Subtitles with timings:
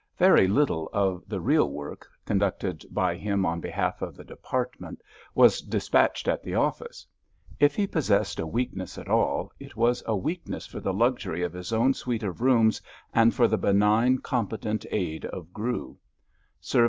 [0.17, 4.99] Very little of the real work, conducted by him on behalf of the Department,
[5.35, 7.05] was dispatched at the office.
[7.59, 11.53] If he possessed a weakness at all, it was a weakness for the luxury of
[11.53, 12.81] his own suite of rooms
[13.13, 15.99] and for the benign, competent aid of Grew.